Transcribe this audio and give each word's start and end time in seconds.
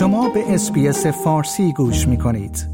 شما 0.00 0.28
به 0.28 0.54
اسپیس 0.54 1.06
فارسی 1.06 1.72
گوش 1.72 2.08
می 2.08 2.18
کنید. 2.18 2.68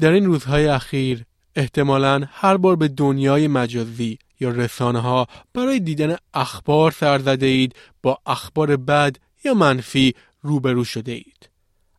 در 0.00 0.12
این 0.12 0.26
روزهای 0.26 0.66
اخیر 0.66 1.24
احتمالا 1.56 2.24
هر 2.30 2.56
بار 2.56 2.76
به 2.76 2.88
دنیای 2.88 3.48
مجازی 3.48 4.18
یا 4.40 4.50
رسانه 4.50 5.00
ها 5.00 5.26
برای 5.54 5.80
دیدن 5.80 6.16
اخبار 6.34 6.90
سر 6.90 7.18
زده 7.18 7.46
اید 7.46 7.74
با 8.02 8.18
اخبار 8.26 8.76
بد 8.76 9.16
یا 9.44 9.54
منفی 9.54 10.14
روبرو 10.42 10.84
شده 10.84 11.12
اید. 11.12 11.48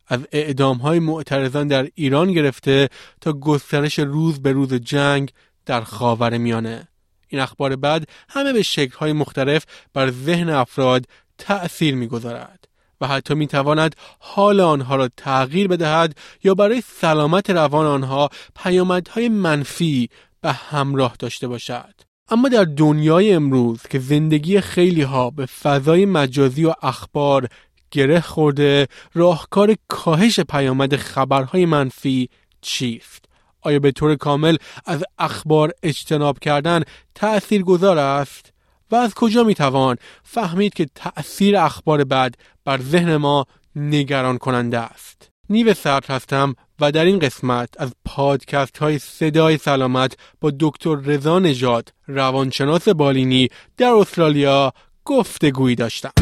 از 0.06 0.20
اعدام 0.32 0.76
های 0.76 0.98
معترضان 0.98 1.68
در 1.68 1.88
ایران 1.94 2.32
گرفته 2.32 2.88
تا 3.20 3.32
گسترش 3.32 3.98
روز 3.98 4.42
به 4.42 4.52
روز 4.52 4.74
جنگ 4.74 5.32
در 5.66 5.80
خاور 5.80 6.38
میانه. 6.38 6.88
این 7.28 7.40
اخبار 7.40 7.76
بد 7.76 8.04
همه 8.28 8.52
به 8.52 8.62
شکل 8.62 8.96
های 8.98 9.12
مختلف 9.12 9.64
بر 9.94 10.10
ذهن 10.10 10.48
افراد 10.48 11.06
تأثیر 11.38 11.94
می‌گذارد 11.94 12.66
و 13.00 13.06
حتی 13.06 13.34
می 13.34 13.46
تواند 13.46 13.96
حال 14.18 14.60
آنها 14.60 14.96
را 14.96 15.08
تغییر 15.16 15.68
بدهد 15.68 16.16
یا 16.44 16.54
برای 16.54 16.82
سلامت 16.86 17.50
روان 17.50 17.86
آنها 17.86 18.28
پیامدهای 18.54 19.28
منفی 19.28 20.08
به 20.40 20.52
همراه 20.52 21.16
داشته 21.18 21.48
باشد. 21.48 21.94
اما 22.28 22.48
در 22.48 22.64
دنیای 22.64 23.32
امروز 23.32 23.82
که 23.82 23.98
زندگی 23.98 24.60
خیلی 24.60 25.02
ها 25.02 25.30
به 25.30 25.46
فضای 25.46 26.06
مجازی 26.06 26.64
و 26.64 26.74
اخبار 26.82 27.48
گره 27.90 28.20
خورده 28.20 28.86
راهکار 29.14 29.76
کاهش 29.88 30.40
پیامد 30.40 30.96
خبرهای 30.96 31.66
منفی 31.66 32.28
چیست؟ 32.60 33.24
آیا 33.60 33.78
به 33.78 33.92
طور 33.92 34.14
کامل 34.16 34.56
از 34.84 35.04
اخبار 35.18 35.72
اجتناب 35.82 36.38
کردن 36.38 36.82
تأثیر 37.14 37.62
گذار 37.62 37.98
است؟ 37.98 38.52
و 38.90 38.94
از 38.96 39.14
کجا 39.14 39.44
می 39.44 39.54
توان 39.54 39.96
فهمید 40.22 40.74
که 40.74 40.86
تأثیر 40.94 41.56
اخبار 41.56 42.04
بد 42.04 42.34
بر 42.64 42.80
ذهن 42.80 43.16
ما 43.16 43.46
نگران 43.76 44.38
کننده 44.38 44.78
است؟ 44.78 45.28
نیو 45.50 45.74
سرد 45.74 46.06
هستم 46.06 46.54
و 46.80 46.92
در 46.92 47.04
این 47.04 47.18
قسمت 47.18 47.68
از 47.78 47.92
پادکست 48.04 48.78
های 48.78 48.98
صدای 48.98 49.58
سلامت 49.58 50.16
با 50.40 50.52
دکتر 50.60 50.94
رضا 50.94 51.38
نژاد 51.38 51.92
روانشناس 52.06 52.88
بالینی 52.88 53.48
در 53.76 53.90
استرالیا 53.90 54.72
گفتگویی 55.04 55.74
داشتم. 55.74 56.12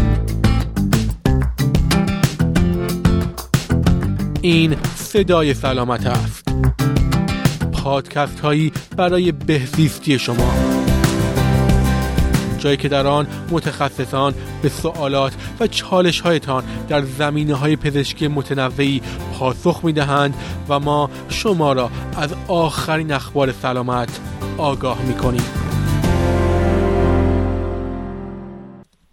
این 4.43 4.77
صدای 4.97 5.55
سلامت 5.55 6.07
است. 6.07 6.49
پادکست 7.73 8.41
هایی 8.41 8.73
برای 8.97 9.33
بهزیستی 9.33 10.19
شما 10.19 10.74
جایی 12.65 12.77
که 12.77 12.89
در 12.89 13.07
آن 13.07 13.27
متخصصان 13.51 14.35
به 14.63 14.69
سوالات 14.69 15.33
و 15.61 15.67
چالش 15.67 16.21
هایتان 16.21 16.65
در 16.89 17.03
زمینه 17.03 17.55
های 17.55 17.77
پزشکی 17.77 18.29
متنوعی 18.29 19.03
پاسخ 19.39 19.81
می 19.83 19.93
دهند 19.93 20.35
و 20.69 20.81
ما 20.81 21.11
شما 21.29 21.73
را 21.73 21.91
از 22.17 22.35
آخرین 22.49 23.13
اخبار 23.13 23.53
سلامت 23.53 24.21
آگاه 24.59 25.03
می 25.03 25.15
کنیم. 25.15 25.45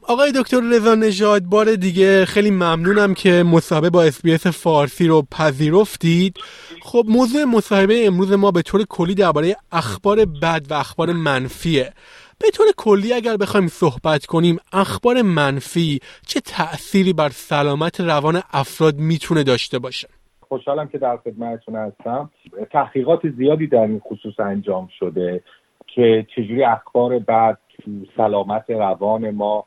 آقای 0.01 0.31
دکتر 0.35 0.59
رضا 0.59 0.95
نژاد 0.95 1.43
بار 1.43 1.75
دیگه 1.75 2.25
خیلی 2.25 2.51
ممنونم 2.51 3.13
که 3.13 3.43
مصاحبه 3.43 3.89
با 3.89 4.03
اسپیس 4.03 4.47
فارسی 4.47 5.07
رو 5.07 5.27
پذیرفتید 5.31 6.37
خب 6.81 7.05
موضوع 7.07 7.43
مصاحبه 7.43 8.07
امروز 8.07 8.31
ما 8.31 8.51
به 8.51 8.61
طور 8.61 8.85
کلی 8.89 9.15
درباره 9.15 9.55
اخبار 9.71 10.25
بد 10.25 10.65
و 10.69 10.73
اخبار 10.73 11.13
منفیه 11.13 11.93
به 12.41 12.49
طور 12.53 12.65
کلی 12.77 13.13
اگر 13.13 13.37
بخوایم 13.37 13.67
صحبت 13.67 14.25
کنیم 14.25 14.57
اخبار 14.73 15.21
منفی 15.21 15.99
چه 16.27 16.39
تأثیری 16.39 17.13
بر 17.13 17.29
سلامت 17.29 17.99
روان 17.99 18.41
افراد 18.53 18.95
می‌تونه 18.97 19.43
داشته 19.43 19.79
باشه؟ 19.79 20.07
خوشحالم 20.41 20.87
که 20.87 20.97
در 20.97 21.17
خدمتتون 21.17 21.75
هستم. 21.75 22.29
تحقیقات 22.71 23.29
زیادی 23.29 23.67
در 23.67 23.81
این 23.81 23.99
خصوص 23.99 24.39
انجام 24.39 24.89
شده 24.99 25.43
که 25.87 26.25
چجوری 26.35 26.63
اخبار 26.63 27.19
بعد 27.19 27.57
تو 27.83 27.91
سلامت 28.17 28.69
روان 28.69 29.31
ما 29.31 29.65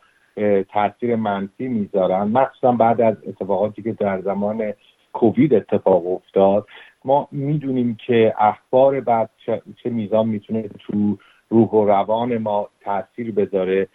تاثیر 0.72 1.16
منفی 1.16 1.68
می‌ذارن. 1.68 2.22
مخصوصا 2.22 2.72
بعد 2.72 3.00
از 3.00 3.16
اتفاقاتی 3.26 3.82
که 3.82 3.92
در 3.92 4.20
زمان 4.20 4.72
کووید 5.12 5.54
اتفاق 5.54 6.06
افتاد 6.06 6.66
ما 7.04 7.28
می‌دونیم 7.32 7.96
که 8.06 8.34
اخبار 8.38 9.00
بعد 9.00 9.30
چه 9.82 9.90
میزان 9.90 10.28
می‌تونه 10.28 10.62
تو 10.62 11.18
روح 11.50 11.68
و 11.68 11.84
روان 11.84 12.38
ما 12.38 12.68
تاثیر 12.80 13.32
بذاره 13.32 13.88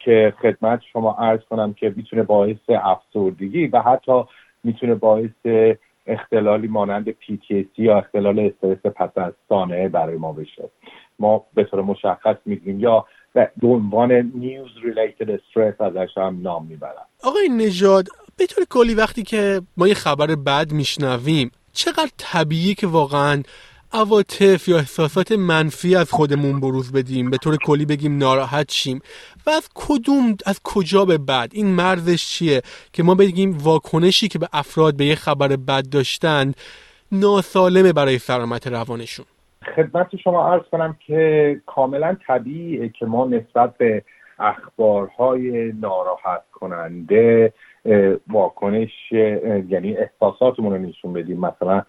که 0.00 0.34
خدمت 0.42 0.80
شما 0.92 1.16
عرض 1.18 1.40
کنم 1.50 1.74
که 1.74 1.94
می‌تونه 1.96 2.22
باعث 2.22 2.56
افسردگی 2.68 3.66
و 3.66 3.80
حتی 3.80 4.22
می‌تونه 4.64 4.94
باعث 4.94 5.68
اختلالی 6.06 6.68
مانند 6.68 7.10
PTSD 7.10 7.78
یا 7.78 7.98
اختلال 7.98 8.38
استرس 8.38 8.92
پس 8.92 9.18
از 9.18 9.32
سانحه 9.48 9.88
برای 9.88 10.16
ما 10.16 10.32
بشه. 10.32 10.70
ما 11.18 11.44
به 11.54 11.64
طور 11.64 11.82
مشخص 11.82 12.36
می‌دونیم 12.44 12.80
یا 12.80 13.04
به 13.34 13.50
عنوان 13.62 14.12
نیوز 14.34 14.70
ریلیتد 14.84 15.30
استرس 15.30 15.80
ازش 15.80 16.08
هم 16.16 16.38
نام 16.42 16.66
می‌برن 16.66 17.06
آقای 17.24 17.48
نژاد 17.48 18.08
به 18.36 18.46
طور 18.46 18.64
کلی 18.70 18.94
وقتی 18.94 19.22
که 19.22 19.60
ما 19.76 19.88
یه 19.88 19.94
خبر 19.94 20.26
بد 20.26 20.72
میشنویم 20.72 21.50
چقدر 21.72 22.10
طبیعی 22.18 22.74
که 22.74 22.86
واقعا 22.86 23.42
عواطف 23.92 24.68
یا 24.68 24.76
احساسات 24.76 25.32
منفی 25.32 25.96
از 25.96 26.10
خودمون 26.10 26.60
بروز 26.60 26.92
بدیم. 26.92 27.30
به 27.30 27.36
طور 27.36 27.56
کلی 27.56 27.86
بگیم 27.86 28.18
ناراحت 28.18 28.72
شیم. 28.72 29.00
و 29.46 29.50
از 29.50 29.68
کدوم 29.74 30.36
از 30.46 30.60
کجا 30.64 31.04
به 31.04 31.18
بعد؟ 31.18 31.50
این 31.52 31.66
مرزش 31.66 32.26
چیه؟ 32.26 32.62
که 32.92 33.02
ما 33.02 33.14
بگیم 33.14 33.58
واکنشی 33.58 34.28
که 34.28 34.38
به 34.38 34.48
افراد 34.52 34.96
به 34.96 35.04
یه 35.04 35.14
خبر 35.14 35.48
بد 35.48 35.88
داشتند 35.88 36.56
ناسالمه 37.12 37.92
برای 37.92 38.18
سلامت 38.18 38.66
روانشون. 38.66 39.26
خدمت 39.76 40.16
شما 40.24 40.52
عرض 40.52 40.62
کنم 40.72 40.96
که 41.06 41.60
کاملا 41.66 42.16
طبیعیه 42.26 42.88
که 42.88 43.06
ما 43.06 43.26
نسبت 43.26 43.78
به 43.78 44.02
اخبارهای 44.38 45.72
ناراحت 45.80 46.42
کننده 46.52 47.52
واکنش 48.28 49.12
یعنی 49.68 49.96
احساساتمون 49.96 50.72
رو 50.72 50.78
نشون 50.78 51.12
بدیم. 51.12 51.40
مثلا 51.40 51.82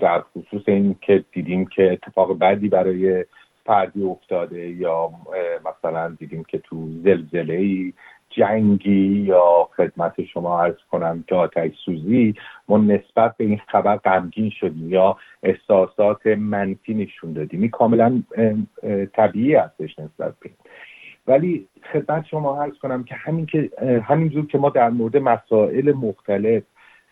در 0.00 0.20
خصوص 0.20 0.62
این 0.66 0.96
که 1.00 1.24
دیدیم 1.32 1.66
که 1.66 1.92
اتفاق 1.92 2.38
بدی 2.38 2.68
برای 2.68 3.24
فردی 3.64 4.02
افتاده 4.02 4.68
یا 4.68 5.10
مثلا 5.64 6.16
دیدیم 6.18 6.44
که 6.44 6.58
تو 6.58 6.88
زلزله 7.04 7.54
ای 7.54 7.92
جنگی 8.30 9.24
یا 9.26 9.68
خدمت 9.76 10.24
شما 10.24 10.62
عرض 10.62 10.76
کنم 10.90 11.24
که 11.28 11.34
آتش 11.34 11.70
سوزی 11.84 12.34
ما 12.68 12.78
نسبت 12.78 13.36
به 13.36 13.44
این 13.44 13.60
خبر 13.68 13.96
غمگین 13.96 14.50
شدیم 14.50 14.90
یا 14.90 15.16
احساسات 15.42 16.26
منفی 16.26 16.94
نشون 16.94 17.32
دادیم. 17.32 17.60
این 17.60 17.70
کاملا 17.70 18.22
طبیعی 19.12 19.54
هستش 19.54 19.98
نسبت 19.98 20.34
به 20.40 20.50
ولی 21.26 21.68
خدمت 21.92 22.26
شما 22.26 22.62
عرض 22.62 22.74
کنم 22.82 23.04
که 23.04 23.14
همین 23.14 23.46
که 23.46 23.70
همینجور 24.02 24.46
که 24.46 24.58
ما 24.58 24.70
در 24.70 24.90
مورد 24.90 25.16
مسائل 25.16 25.92
مختلف 25.92 26.62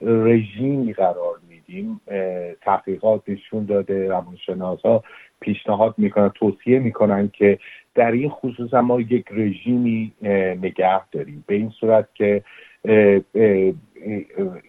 رژیمی 0.01 0.93
قرار 0.93 1.39
میدیم 1.69 2.01
تحقیقات 2.63 3.23
نشون 3.29 3.65
داده 3.65 4.09
روانشناس 4.09 4.81
ها 4.81 5.05
پیشنهاد 5.41 5.95
می‌کنن 5.99 6.29
توصیه 6.29 6.79
می‌کنن 6.79 7.29
که 7.29 7.59
در 7.95 8.13
این 8.13 8.29
خصوص 8.29 8.75
ما 8.75 9.01
یک 9.01 9.27
رژیمی 9.31 10.13
نگه 10.63 11.09
داریم. 11.09 11.45
به 11.47 11.55
این 11.55 11.71
صورت 11.71 12.09
که 12.15 12.43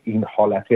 این 0.04 0.26
حالت 0.36 0.68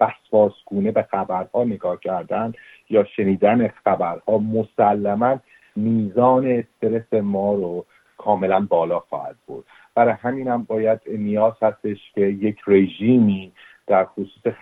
وسواسگونه 0.00 0.90
به 0.90 1.02
خبرها 1.02 1.64
نگاه 1.64 2.00
کردن 2.00 2.52
یا 2.90 3.04
شنیدن 3.04 3.68
خبرها 3.68 4.38
مسلما 4.38 5.40
میزان 5.76 6.46
استرس 6.46 7.22
ما 7.22 7.54
رو 7.54 7.84
کاملا 8.16 8.60
بالا 8.60 8.98
خواهد 8.98 9.36
بود 9.46 9.64
برای 9.94 10.14
همین 10.20 10.48
هم 10.48 10.62
باید 10.62 11.00
نیاز 11.18 11.52
هستش 11.62 11.98
که 12.14 12.20
یک 12.20 12.56
رژیمی 12.66 13.52
در 13.86 14.04
خصوص 14.04 14.54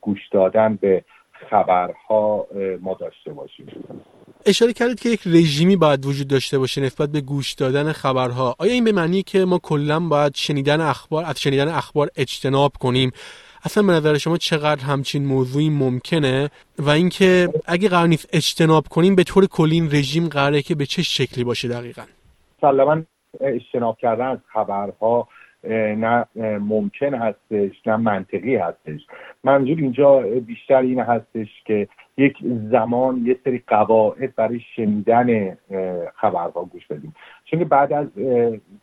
گوش 0.00 0.18
دادن 0.32 0.78
به 0.80 1.04
خبرها 1.50 2.46
ما 2.80 2.94
داشته 2.94 3.32
باشیم. 3.32 3.66
اشاره 4.46 4.72
کردید 4.72 5.00
که 5.00 5.08
یک 5.08 5.20
رژیمی 5.26 5.76
باید 5.76 6.06
وجود 6.06 6.28
داشته 6.28 6.58
باشه 6.58 6.80
نسبت 6.80 7.08
به 7.08 7.20
گوش 7.20 7.52
دادن 7.52 7.92
خبرها. 7.92 8.56
آیا 8.58 8.72
این 8.72 8.84
به 8.84 8.92
معنی 8.92 9.22
که 9.22 9.44
ما 9.44 9.58
کلا 9.58 10.00
باید 10.00 10.34
شنیدن 10.34 10.80
اخبار 10.80 11.24
از 11.24 11.40
شنیدن 11.40 11.68
اخبار 11.68 12.08
اجتناب 12.16 12.72
کنیم؟ 12.80 13.10
اصلا 13.64 13.82
به 13.82 13.92
نظر 13.92 14.18
شما 14.18 14.36
چقدر 14.36 14.84
همچین 14.84 15.24
موضوعی 15.24 15.70
ممکنه؟ 15.70 16.50
و 16.78 16.90
اینکه 16.90 17.48
اگه 17.66 17.88
قرار 17.88 18.06
نیست 18.06 18.28
اجتناب 18.32 18.88
کنیم 18.88 19.14
به 19.14 19.24
طور 19.24 19.46
کلی 19.46 19.74
این 19.74 19.86
رژیم 19.86 20.28
قراره 20.28 20.62
که 20.62 20.74
به 20.74 20.86
چه 20.86 21.02
شکلی 21.02 21.44
باشه 21.44 21.68
دقیقا؟ 21.68 22.02
مسلما 22.62 23.02
اجتناب 23.40 23.98
کردن 23.98 24.26
از 24.26 24.38
خبرها 24.52 25.28
نه 25.64 26.26
ممکن 26.58 27.14
هستش 27.14 27.86
نه 27.86 27.96
منطقی 27.96 28.56
هستش. 28.56 29.06
منظور 29.44 29.78
اینجا 29.78 30.20
بیشتر 30.20 30.80
این 30.80 31.00
هستش 31.00 31.62
که 31.64 31.88
یک 32.16 32.36
زمان 32.70 33.26
یه 33.26 33.36
سری 33.44 33.62
قواعد 33.66 34.34
برای 34.34 34.60
شنیدن 34.76 35.58
خبرها 36.14 36.64
گوش 36.64 36.86
بدیم. 36.86 37.14
چون 37.44 37.64
بعد 37.64 37.92
از 37.92 38.06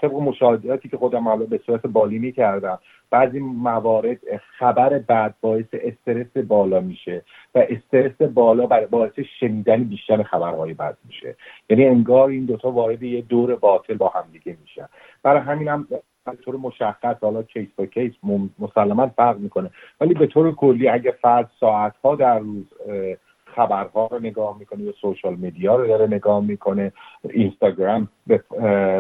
طبق 0.02 0.14
مشاهداتی 0.14 0.90
که 0.90 0.98
خودم 0.98 1.28
حالا 1.28 1.46
به 1.46 1.58
صورت 1.66 1.82
بالینی 1.82 2.32
کردم 2.32 2.80
بعضی 3.12 3.40
موارد 3.40 4.18
خبر 4.58 5.00
بعد 5.00 5.36
باعث 5.42 5.66
استرس 5.74 6.38
بالا 6.48 6.80
میشه 6.80 7.24
و 7.56 7.66
استرس 7.70 8.22
بالا 8.22 8.68
باعث 8.92 9.20
شنیدن 9.40 9.84
بیشتر 9.84 10.24
خبرهای 10.24 10.74
بعد 10.74 10.98
میشه. 11.06 11.36
یعنی 11.70 11.86
انگار 11.86 12.30
این 12.30 12.46
دوتا 12.46 12.72
وارد 12.72 13.04
یه 13.04 13.22
دور 13.22 13.56
باطل 13.56 13.94
با 13.94 14.10
هم 14.10 14.24
دیگه 14.32 14.58
میشن. 14.62 14.86
برای 15.24 15.42
همینم 15.42 15.88
به 16.26 16.36
طور 16.36 16.56
مشخص 16.56 17.16
حالا 17.22 17.44
کیس 17.44 17.68
با 17.76 17.86
کیس 17.86 18.14
مسلما 18.60 19.08
فرق 19.08 19.38
می‌کنه. 19.38 19.70
ولی 20.02 20.14
به 20.14 20.28
طور 20.28 20.56
کلی 20.56 20.90
اگه 20.90 21.12
فرد 21.12 21.52
ساعت 21.60 21.94
ها 22.04 22.16
در 22.16 22.40
روز 22.40 22.66
خبرها 23.46 24.08
رو 24.12 24.20
نگاه 24.20 24.60
می‌کنه 24.60 24.84
یا 24.84 24.92
سوشال 24.92 25.36
میدیا 25.36 25.76
رو 25.76 25.88
داره 25.88 26.08
نگاه 26.08 26.44
می‌کنه 26.44 26.92
اینستاگرام 27.30 28.08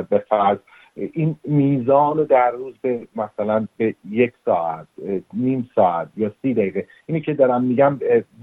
به 0.09 0.23
فرض 0.29 0.57
این 0.95 1.35
میزان 1.43 2.17
رو 2.17 2.23
در 2.23 2.51
روز 2.51 2.73
به 2.81 3.07
مثلا 3.15 3.67
به 3.77 3.95
یک 4.09 4.33
ساعت 4.45 4.87
نیم 5.33 5.69
ساعت 5.75 6.07
یا 6.17 6.31
سی 6.41 6.53
دقیقه 6.53 6.87
اینی 7.05 7.21
که 7.21 7.33
دارم 7.33 7.63
میگم 7.63 7.99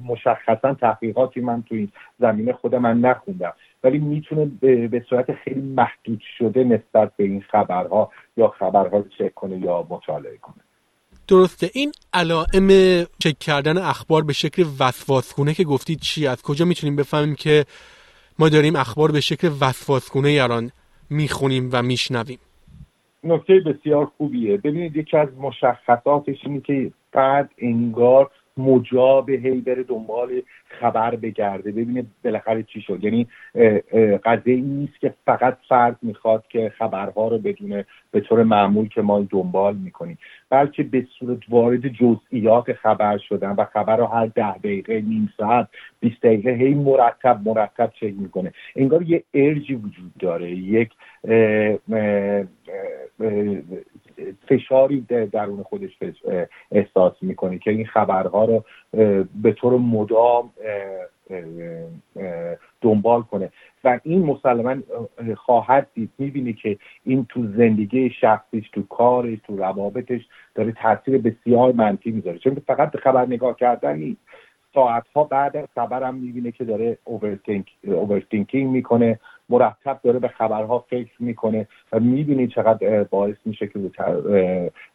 مشخصا 0.06 0.74
تحقیقاتی 0.74 1.40
من 1.40 1.62
تو 1.62 1.74
این 1.74 1.92
زمینه 2.18 2.52
خودم 2.52 2.82
من 2.82 3.00
نخوندم. 3.00 3.52
ولی 3.84 3.98
می‌تونه 3.98 4.44
به 4.88 5.04
صورت 5.10 5.32
خیلی 5.32 5.60
محدود 5.60 6.22
شده 6.38 6.64
نسبت 6.64 7.12
به 7.16 7.24
این 7.24 7.40
خبرها 7.40 8.10
یا 8.36 8.48
خبرها 8.48 8.96
رو 8.96 9.04
چک 9.18 9.34
کنه 9.34 9.58
یا 9.58 9.86
مطالعه 9.90 10.36
کنه. 10.36 10.54
درسته. 11.28 11.70
این 11.74 11.92
علائم 12.12 12.68
چک 13.18 13.38
کردن 13.38 13.78
اخبار 13.78 14.24
به 14.24 14.32
شکل 14.32 14.64
وسواسگونه 14.80 15.54
که 15.54 15.64
گفتید 15.64 15.98
چی 16.00 16.26
از 16.26 16.42
کجا 16.42 16.64
می‌تونیم 16.64 16.96
بفهمیم 16.96 17.34
که 17.34 17.64
ما 18.38 18.48
داریم 18.48 18.76
اخبار 18.76 19.12
به 19.12 19.20
شکل 19.20 19.48
وسواسگونه 19.60 20.32
یاران 20.32 20.70
می‌خونیم 21.10 21.70
و 21.72 21.82
میشنویم؟ 21.82 22.38
نکته 23.24 23.60
بسیار 23.60 24.10
خوبیه. 24.16 24.56
ببینید 24.56 24.96
یکی 24.96 25.16
از 25.16 25.28
مشخصاتش 25.38 26.36
اینه 26.44 26.60
که 26.60 26.92
فرد 27.12 27.50
انگار 27.58 28.30
مجاب 28.56 29.30
هی 29.30 29.60
بره 29.60 29.82
دنبال 29.82 30.42
خبر 30.68 31.16
بگرده 31.16 31.72
ببینه 31.72 32.04
بالاخره 32.24 32.62
چی 32.62 32.80
شد. 32.80 33.04
یعنی 33.04 33.26
قضیه 34.24 34.54
این 34.54 34.78
نیست 34.78 35.00
که 35.00 35.14
فقط 35.26 35.58
فرد 35.68 35.96
می‌خواد 36.02 36.44
که 36.48 36.72
خبرها 36.78 37.28
رو 37.28 37.38
بدونه 37.38 37.84
به 38.10 38.20
طور 38.20 38.42
معمول 38.42 38.88
که 38.88 39.02
ما 39.02 39.26
دنبال 39.30 39.76
می‌کنیم 39.76 40.18
بلکه 40.50 40.82
به 40.82 41.06
صورت 41.18 41.38
وارد 41.48 41.88
جزئیات 41.88 42.72
خبر 42.72 43.18
شدن 43.18 43.50
و 43.50 43.64
خبر 43.64 43.96
رو 43.96 44.04
هر 44.06 44.26
ده 44.26 44.58
دقیقه 44.58 45.00
نیم 45.00 45.32
ساعت 45.36 45.68
بیست 46.00 46.22
دقیقه 46.22 46.50
هی 46.50 46.74
مرتب 46.74 47.40
مرتب 47.44 47.92
چک 47.94 48.12
می‌کنه. 48.18 48.52
انگار 48.76 49.02
یه 49.02 49.22
ارجی 49.34 49.74
وجود 49.74 50.12
داره 50.18 50.50
یک 50.50 50.90
فشاری 54.48 55.00
درون 55.32 55.62
خودش 55.62 55.98
احساس 56.72 57.12
می‌کنه 57.22 57.58
که 57.58 57.70
این 57.70 57.86
خبرها 57.86 58.44
رو 58.44 58.64
به 59.42 59.52
طور 59.52 59.78
مدام 59.78 60.50
دنبال 62.80 63.22
کنه. 63.22 63.50
و 63.84 64.00
این 64.02 64.24
مسلما 64.24 64.76
خواهد 65.36 65.86
دید. 65.94 66.10
می‌بینی 66.18 66.52
که 66.52 66.78
این 67.04 67.26
تو 67.28 67.46
زندگی 67.56 68.10
شخصیش 68.10 68.70
تو 68.70 68.82
کارش 68.82 69.38
تو 69.46 69.56
روابطش 69.56 70.20
داره 70.54 70.72
تاثیر 70.72 71.18
بسیار 71.18 71.72
منفی 71.72 72.10
می‌ذاره. 72.10 72.38
چون 72.38 72.54
فقط 72.66 72.90
به 72.90 72.98
خبر 72.98 73.26
نگاه 73.26 73.56
کردن 73.56 73.96
نیست. 73.96 74.20
ساعتها 74.74 75.24
بعد 75.24 75.56
از 75.56 75.66
خبرم 75.74 76.14
می‌بینه 76.14 76.52
که 76.52 76.64
داره 76.64 76.98
اوورتینکینگ 77.84 78.70
می‌کنه. 78.70 79.18
مرتب 79.48 80.00
داره 80.04 80.18
به 80.18 80.28
خبرها 80.28 80.84
فکر 80.90 81.12
می‌کنه 81.18 81.68
و 81.92 82.00
می‌بینی 82.00 82.48
چقدر 82.48 83.04
باعث 83.04 83.36
میشه 83.44 83.66
که 83.66 83.90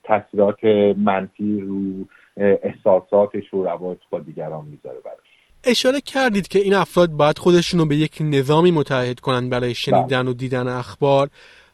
تاثیرات 0.03 0.63
منفی 0.97 1.61
رو 1.61 2.05
احساساتش 2.37 3.43
رو 3.51 3.63
روابط 3.63 3.97
با 4.09 4.19
دیگران 4.19 4.65
می‌ذاره 4.65 4.99
براش. 5.05 5.17
اشاره 5.63 6.01
کردید 6.01 6.47
که 6.47 6.59
این 6.59 6.73
افراد 6.73 7.09
باید 7.09 7.37
خودشون 7.37 7.79
رو 7.79 7.85
به 7.85 7.95
یک 7.95 8.17
نظامی 8.21 8.71
متحد 8.71 9.19
کنند 9.19 9.49
برای 9.49 9.73
شنیدن 9.73 10.27
و 10.27 10.33
دیدن 10.33 10.67
اخبار. 10.67 11.29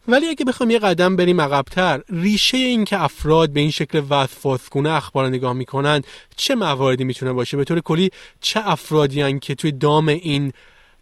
ولی 0.08 0.28
اگه 0.28 0.46
بخوام 0.46 0.70
یه 0.70 0.80
قدم 0.80 1.16
بریم 1.16 1.42
عقبتر 1.42 2.02
ریشه 2.10 2.58
این 2.58 2.86
که 2.86 3.04
افراد 3.04 3.54
به 3.54 3.60
این 3.60 3.72
شکل 3.72 4.02
وسواسگونه 4.10 4.90
اخبار 4.90 5.28
نگاه 5.28 5.54
می‌کنند 5.54 6.08
چه 6.36 6.56
مواردی 6.56 7.04
می‌تونه 7.04 7.34
باشه؟ 7.34 7.58
به 7.58 7.64
طور 7.64 7.80
کلی 7.80 8.10
چه 8.42 8.60
افرادی 8.64 9.40
که 9.40 9.56
توی 9.56 9.72
دام 9.72 10.08
این 10.08 10.52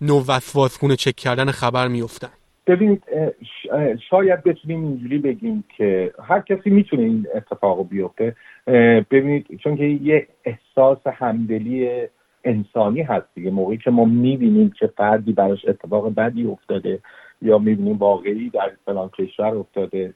نوع 0.01 0.23
وسواسگونه 0.29 0.95
چک 0.95 1.15
کردن 1.15 1.45
خبر 1.45 1.87
میفتن 1.87 2.29
ببینید 2.67 3.03
شاید 4.09 4.43
بتونیم 4.43 4.83
اینجوری 4.83 5.17
بگیم 5.17 5.63
که 5.77 6.13
هر 6.23 6.39
کسی 6.39 6.69
می‌تونه 6.69 7.03
این 7.03 7.27
اتفاق 7.35 7.89
بیفته. 7.89 8.35
ببینید 9.11 9.59
چون 9.63 9.77
که 9.77 9.83
یه 9.83 10.27
احساس 10.45 11.07
همدلی 11.07 12.07
انسانی 12.43 13.01
هست 13.01 13.27
دیگه. 13.35 13.51
موقعی 13.51 13.77
که 13.77 13.91
ما 13.91 14.05
می‌بینیم 14.05 14.73
که 14.79 14.87
فردی 14.87 15.33
براش 15.33 15.65
اتفاق 15.67 16.15
بدی 16.15 16.47
افتاده 16.47 16.99
یا 17.41 17.57
می‌بینیم 17.57 17.97
واقعی 17.97 18.49
در 18.49 18.71
فلان 18.85 19.09
کشور 19.09 19.57
افتاده 19.57 20.13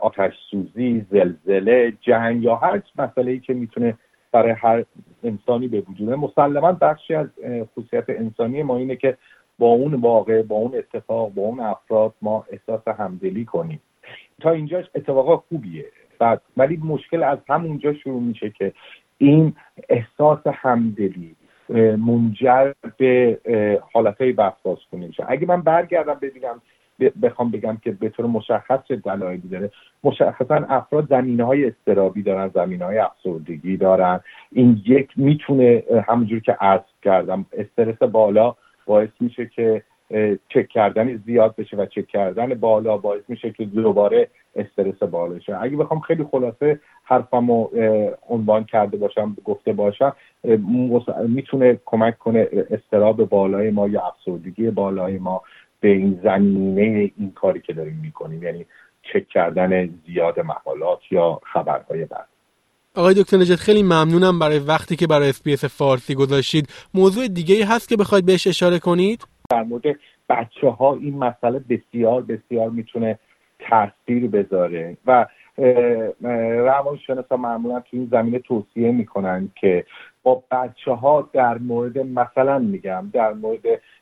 آتش 0.00 0.32
سوزی 0.50 1.06
زلزله 1.10 1.92
جنگ 2.00 2.42
یا 2.42 2.56
هر 2.56 2.82
مسئله 2.98 3.30
ای 3.30 3.38
که 3.38 3.54
می‌تونه 3.54 3.94
برای 4.32 4.52
هر 4.52 4.84
انسانی 5.24 5.68
به 5.68 5.80
وجوده 5.80 6.16
مسلما 6.16 6.72
بخشی 6.72 7.14
از 7.14 7.26
خصوصیت 7.72 8.04
انسانی 8.08 8.62
ما 8.62 8.76
اینه 8.76 8.96
که 8.96 9.16
با 9.58 9.66
اون 9.66 9.94
واقع 9.94 10.42
با 10.42 10.56
اون 10.56 10.74
اتفاق 10.74 11.34
با 11.34 11.42
اون 11.42 11.60
افراد 11.60 12.14
ما 12.22 12.44
احساس 12.50 12.88
همدلی 12.88 13.44
کنیم. 13.44 13.80
تا 14.40 14.50
اینجاش 14.50 14.84
اتفاقا 14.94 15.36
خوبیه. 15.36 15.84
بعد 16.18 16.42
ولی 16.56 16.76
مشکل 16.76 17.22
از 17.22 17.38
همونجا 17.48 17.94
شروع 17.94 18.22
میشه 18.22 18.50
که 18.50 18.72
این 19.18 19.54
احساس 19.88 20.38
همدلی 20.46 21.36
منجر 21.98 22.72
به 22.96 23.38
حالتهای 23.92 24.32
وسواس 24.32 24.78
کنی 24.92 25.06
میشه. 25.06 25.24
اگه 25.28 25.46
من 25.46 25.62
برگردم 25.62 26.14
ببینم 26.14 26.62
بخوام 27.22 27.50
بگم 27.50 27.76
که 27.84 27.90
به 27.90 28.08
طور 28.08 28.26
مشخص 28.26 28.78
چه 28.88 28.96
دلایلی 28.96 29.48
داره. 29.48 29.70
مشخصا 30.04 30.54
افراد 30.54 31.08
زمینه 31.08 31.44
های 31.44 31.66
استرابی 31.66 32.22
دارن 32.22 32.48
زمینه 32.48 32.84
های 32.84 32.98
افسردگی 32.98 33.76
دارن. 33.76 34.20
این 34.52 34.82
یک 34.86 35.08
می‌تونه 35.16 35.82
همونجور 36.08 36.40
که 36.40 36.52
عرض 36.52 36.82
کردم 37.02 37.46
استرس 37.52 37.98
بالا 37.98 38.54
باعث 38.86 39.10
میشه 39.20 39.46
که 39.46 39.82
چک 40.48 40.68
کردن 40.68 41.16
زیاد 41.16 41.54
بشه 41.56 41.76
و 41.76 41.86
چک 41.86 42.06
کردن 42.06 42.54
بالا 42.54 42.96
باعث 42.96 43.22
میشه 43.28 43.50
که 43.50 43.64
دوباره 43.64 44.28
استرس 44.56 45.02
بالا 45.02 45.38
شه. 45.38 45.62
اگه 45.62 45.76
بخوام 45.76 46.00
خیلی 46.00 46.24
خلاصه 46.24 46.80
حرفمو 47.04 47.68
عنوان 48.28 48.64
کرده 48.64 48.96
باشم 48.96 49.36
گفته 49.44 49.72
باشم 49.72 50.12
می‌تونه 51.28 51.80
کمک 51.84 52.18
کنه 52.18 52.48
استراب 52.70 53.28
بالای 53.28 53.70
ما 53.70 53.88
یا 53.88 54.02
افسردگی 54.06 54.70
بالای 54.70 55.18
ما. 55.18 55.42
به 55.80 55.88
این 55.88 56.20
زمینه 56.22 57.12
این 57.16 57.32
کاری 57.34 57.60
که 57.60 57.72
داریم 57.72 58.00
می‌کنیم 58.02 58.42
یعنی 58.42 58.66
چک 59.02 59.28
کردن 59.28 59.88
زیاد 60.06 60.40
مقالات 60.40 61.00
یا 61.10 61.40
خبرهای 61.52 62.04
بعد. 62.04 62.28
آقای 62.94 63.14
دکتر 63.14 63.36
نجات 63.36 63.58
خیلی 63.58 63.82
ممنونم 63.82 64.38
برای 64.38 64.58
وقتی 64.58 64.96
که 64.96 65.06
برای 65.06 65.28
اسپیس 65.28 65.64
فارسی 65.64 66.14
گذاشتید. 66.14 66.68
موضوع 66.94 67.28
دیگه 67.28 67.66
هست 67.66 67.88
که 67.88 67.96
بخواید 67.96 68.26
بهش 68.26 68.46
اشاره 68.46 68.78
کنید؟ 68.78 69.24
در 69.50 69.62
مورد 69.62 69.84
بچه 70.28 70.68
ها 70.68 70.94
این 70.94 71.18
مسئله 71.18 71.58
بسیار 71.58 72.22
بسیار 72.22 72.70
می‌تونه 72.70 73.18
تاثیر 73.58 74.28
بذاره 74.28 74.96
و 75.06 75.26
روانشناسا 76.64 77.36
معمولا 77.36 77.80
تو 77.80 77.88
این 77.92 78.08
زمینه 78.10 78.38
توصیه 78.38 78.92
می‌کنن 78.92 79.48
که 79.60 79.84
با 80.22 80.42
بچه 80.50 80.92
ها 80.92 81.28
در 81.32 81.58
مورد 81.58 81.98
مثلا 81.98 82.58
میگم 82.58 83.10
در 83.12 83.32
مورد 83.32 83.60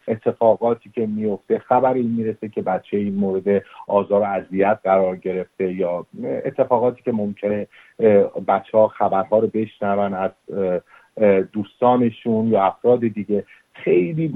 اتفاقاتی 0.09 0.91
که 0.91 1.07
میفته 1.07 1.59
خبری 1.59 2.03
می‌رسه 2.03 2.49
که 2.49 2.63
بچه 2.63 2.97
این 2.97 3.15
مورد 3.15 3.63
آزار 3.87 4.21
و 4.21 4.25
اذیت 4.25 4.79
قرار 4.85 5.17
گرفته 5.17 5.73
یا 5.73 6.07
اتفاقاتی 6.45 7.03
که 7.03 7.13
ممکنه 7.13 7.67
بچه 8.49 8.79
ها 8.79 8.89
خبرها 8.89 9.39
رو 9.39 9.47
بشنون 9.47 10.15
از 10.15 10.31
دوستانشون 11.53 12.47
یا 12.47 12.63
افراد 12.65 13.01
دیگه. 13.01 13.45
خیلی 13.73 14.29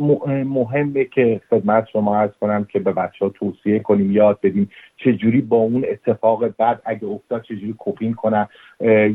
مهمه 0.45 1.05
که 1.05 1.41
خدمت 1.51 1.89
شما 1.93 2.17
عرض 2.17 2.31
کنم 2.41 2.65
که 2.65 2.79
به 2.79 2.93
بچه 2.93 3.25
ها 3.25 3.29
توصیه 3.29 3.79
کنیم 3.79 4.13
یاد 4.13 4.39
بدیم 4.43 4.71
چجوری 4.97 5.41
با 5.41 5.57
اون 5.57 5.85
اتفاق 5.89 6.49
بعد 6.49 6.83
اگه 6.85 7.07
افتاد 7.07 7.43
چجوری 7.43 7.75
کپین 7.79 8.15
کنن 8.15 8.49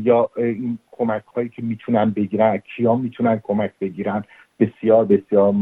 یا 0.02 0.30
این 0.36 0.78
کمک 0.92 1.22
هایی 1.36 1.48
که 1.48 1.62
می‌تونن 1.62 2.10
بگیرن 2.10 2.56
کیا 2.58 2.94
می‌تونن 2.94 3.40
کمک 3.42 3.72
بگیرن. 3.80 4.24
بسیار 4.60 5.04
بسیار 5.04 5.52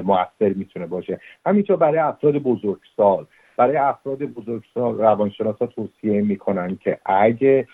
موثر 0.00 0.52
می‌تونه 0.56 0.86
باشه. 0.86 1.20
همینطور 1.46 1.76
برای 1.76 1.98
افراد 1.98 2.34
بزرگسال. 2.34 3.26
برای 3.56 3.76
افراد 3.76 4.18
بزرگسال 4.18 4.98
روانشناسا 4.98 5.66
توصیه 5.66 6.22
می‌کنن 6.22 6.76
که 6.76 6.98
اگه 7.06 7.66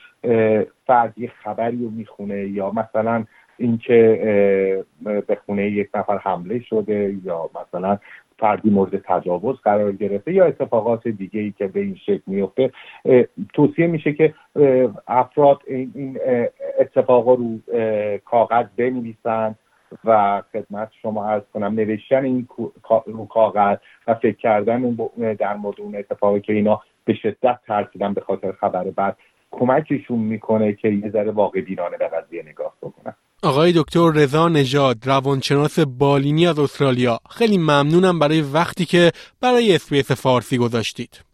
فردی 0.87 1.28
خبری 1.28 1.78
رو 1.78 1.90
می‌خونه 1.90 2.49
یا 2.49 2.71
مثلا 2.71 3.25
اینکه 3.59 4.85
به 5.04 5.38
خونه 5.47 5.71
یک 5.71 5.88
نفر 5.94 6.18
حمله 6.18 6.61
شده 6.61 7.16
یا 7.25 7.50
مثلا 7.61 7.99
فردی 8.38 8.71
مورد 8.71 9.02
تجاوز 9.04 9.56
قرار 9.61 9.92
گرفته 9.92 10.33
یا 10.33 10.44
اتفاقات 10.44 11.09
دیگه 11.09 11.40
ای 11.40 11.50
که 11.59 11.66
به 11.66 11.80
این 11.80 11.94
شکل 11.94 12.23
میفته 12.26 12.71
توصیه 13.52 13.87
میشه 13.87 14.12
که 14.12 14.35
افراد 15.06 15.59
این 15.66 16.18
اتفاقا 16.78 17.35
رو 17.35 17.59
کاغذ 18.25 18.66
بنویسن 18.76 19.54
و 20.04 20.42
خدمت 20.52 20.90
شما 21.02 21.28
ارز 21.28 21.42
کنم 21.54 21.74
نوشتن 21.74 22.24
این 22.24 22.48
رو 23.06 23.26
کاغذ 23.26 23.76
و 24.06 24.14
فکر 24.14 24.36
کردن 24.36 24.96
در 25.38 25.56
مورد 25.56 25.80
اون 25.80 25.96
اتفاقی 25.96 26.40
که 26.40 26.52
اینا 26.52 26.82
به 27.04 27.14
شدت 27.14 27.58
ترسیدن 27.66 28.14
به 28.14 28.20
خاطر 28.20 28.52
خبر 28.52 28.84
بعد 28.84 29.16
کمکشون 29.50 30.18
می‌کنه 30.18 30.72
که 30.72 30.88
یه 30.88 31.10
ذره 31.10 31.30
واقع 31.30 31.60
بینانه 31.60 31.96
به 31.96 32.08
قضیه 32.08 32.42
نگاه 32.42 32.74
بکنن. 32.82 33.14
آقای 33.42 33.72
دکتر 33.76 34.10
رضا 34.14 34.48
نژاد 34.48 34.96
روانشناس 35.06 35.78
بالینی 35.78 36.46
از 36.46 36.58
استرالیا. 36.58 37.18
خیلی 37.30 37.58
ممنونم 37.58 38.18
برای 38.18 38.40
وقتی 38.40 38.84
که 38.84 39.12
برای 39.40 39.74
اسپیس 39.74 40.12
فارسی 40.12 40.58
گذاشتید. 40.58 41.33